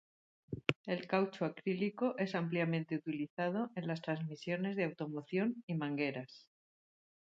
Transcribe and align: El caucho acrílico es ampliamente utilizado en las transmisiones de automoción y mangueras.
El 0.87 1.05
caucho 1.05 1.45
acrílico 1.45 2.17
es 2.17 2.33
ampliamente 2.33 2.95
utilizado 2.95 3.69
en 3.75 3.85
las 3.85 4.01
transmisiones 4.01 4.75
de 4.75 4.85
automoción 4.85 5.63
y 5.67 5.75
mangueras. 5.75 6.49